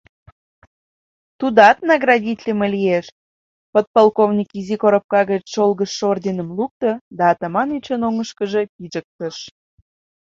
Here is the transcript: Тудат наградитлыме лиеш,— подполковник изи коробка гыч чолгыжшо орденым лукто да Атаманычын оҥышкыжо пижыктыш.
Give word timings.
Тудат 1.39 1.77
наградитлыме 1.89 2.67
лиеш,— 2.75 3.05
подполковник 3.73 4.49
изи 4.59 4.75
коробка 4.81 5.21
гыч 5.29 5.41
чолгыжшо 5.53 6.03
орденым 6.11 6.49
лукто 6.57 6.89
да 7.17 7.23
Атаманычын 7.33 8.01
оҥышкыжо 8.07 8.61
пижыктыш. 8.75 9.37